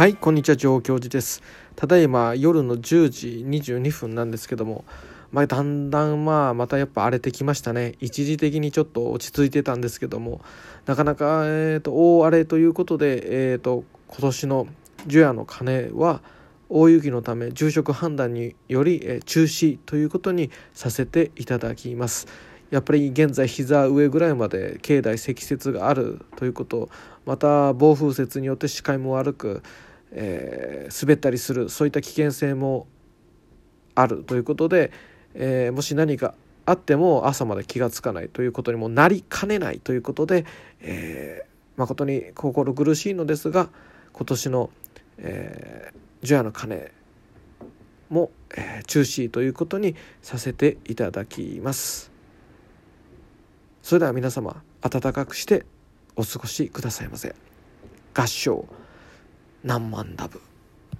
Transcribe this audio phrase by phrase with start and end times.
[0.00, 1.42] はいこんにちは上京寺です
[1.76, 4.86] ただいま夜の10時22分なんですけども
[5.30, 10.40] まあ、だんだんまあまたやっぱ荒れてきましたね一時的にちょっと落ち着いてたんですけども
[10.86, 14.68] なかなか、えーと、大荒れということで、えーと、今年の
[15.06, 16.22] 除夜の鐘は
[16.70, 22.26] 大雪のため住職判断により、え、中止ということにさせていただきます。
[22.70, 26.88] やっぱり現在膝上ぐらいまで境内積雪があるということ
[27.26, 29.62] また暴風雪によって視界も悪く、
[30.12, 32.86] えー、滑ったりするそういった危険性も
[33.94, 34.92] あるということで、
[35.34, 36.34] えー、もし何か
[36.66, 40.44] あっても朝まで気が付かないということにもなりかねないということで、
[40.80, 43.68] えー、誠に心苦しいのですが
[44.12, 44.70] 今年の、
[45.18, 46.92] えー、除夜の鐘
[48.08, 52.10] も、えー、中止ということにさせていただきます。
[53.82, 55.64] それでは皆様暖かくして
[56.16, 57.34] お過ごしくださいませ
[58.14, 58.68] 合唱
[59.62, 60.40] 何万ダブ